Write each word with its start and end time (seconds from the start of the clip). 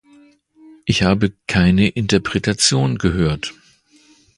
Ich 0.85 1.03
habe 1.03 1.31
keine 1.45 1.87
Interpretation 1.87 2.97
gehört. 2.97 3.53